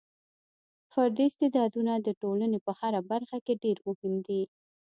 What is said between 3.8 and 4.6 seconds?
مهم دي.